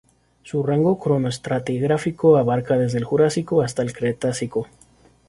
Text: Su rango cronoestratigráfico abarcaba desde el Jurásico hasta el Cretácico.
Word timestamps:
Su 0.41 0.63
rango 0.63 0.97
cronoestratigráfico 0.97 2.37
abarcaba 2.37 2.81
desde 2.81 2.97
el 2.97 3.03
Jurásico 3.03 3.61
hasta 3.61 3.83
el 3.83 3.93
Cretácico. 3.93 4.67